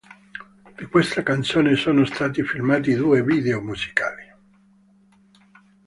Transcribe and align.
Di 0.75 0.85
questa 0.87 1.21
canzone 1.21 1.75
sono 1.75 2.05
stati 2.05 2.41
filmati 2.41 2.95
due 2.95 3.21
video 3.21 3.61
musicali. 3.61 4.23